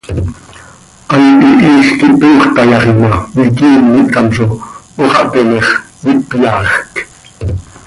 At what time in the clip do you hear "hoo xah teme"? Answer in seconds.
4.95-5.57